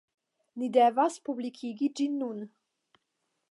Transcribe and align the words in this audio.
Ni 0.61 0.69
devas 0.77 1.19
publikigi 1.29 1.91
ĝin 2.01 2.17
nun. 2.25 2.43